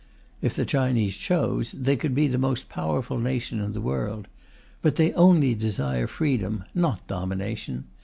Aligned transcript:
If 0.41 0.55
the 0.55 0.65
Chinese 0.65 1.15
chose, 1.15 1.73
they 1.73 1.95
could 1.95 2.15
be 2.15 2.27
the 2.27 2.39
most 2.39 2.69
powerful 2.69 3.19
nation 3.19 3.59
in 3.59 3.73
the 3.73 3.79
world. 3.81 4.27
But 4.81 4.95
they 4.95 5.13
only 5.13 5.53
desire 5.53 6.07
freedom, 6.07 6.63
not 6.73 7.05
domination. 7.05 7.83